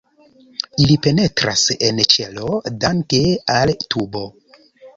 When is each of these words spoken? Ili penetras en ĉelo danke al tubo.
Ili 0.85 0.95
penetras 1.07 1.67
en 1.89 2.01
ĉelo 2.15 2.51
danke 2.87 3.23
al 3.61 3.77
tubo. 3.87 4.27